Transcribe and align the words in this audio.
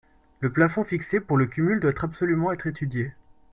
Le 0.39 0.51
plafond 0.51 0.83
fixé 0.83 1.19
pour 1.19 1.37
le 1.37 1.45
cumul 1.45 1.79
doit 1.79 1.93
absolument 2.03 2.51
être 2.51 2.65
étudié. 2.65 3.13